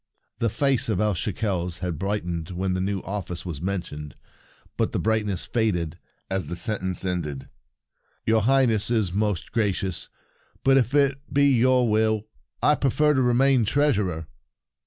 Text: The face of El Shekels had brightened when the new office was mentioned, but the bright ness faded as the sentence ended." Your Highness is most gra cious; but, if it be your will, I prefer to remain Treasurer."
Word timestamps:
The 0.39 0.49
face 0.49 0.89
of 0.89 0.99
El 0.99 1.13
Shekels 1.13 1.77
had 1.77 1.99
brightened 1.99 2.49
when 2.49 2.73
the 2.73 2.81
new 2.81 3.01
office 3.03 3.45
was 3.45 3.61
mentioned, 3.61 4.15
but 4.75 4.93
the 4.93 4.99
bright 4.99 5.27
ness 5.27 5.45
faded 5.45 5.99
as 6.27 6.47
the 6.47 6.55
sentence 6.55 7.05
ended." 7.05 7.49
Your 8.25 8.41
Highness 8.41 8.89
is 8.89 9.13
most 9.13 9.51
gra 9.51 9.71
cious; 9.71 10.09
but, 10.63 10.75
if 10.75 10.95
it 10.95 11.21
be 11.31 11.45
your 11.49 11.87
will, 11.87 12.23
I 12.63 12.73
prefer 12.73 13.13
to 13.13 13.21
remain 13.21 13.63
Treasurer." 13.63 14.25